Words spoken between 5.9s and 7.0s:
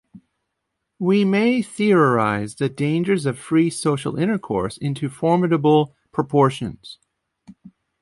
proportions.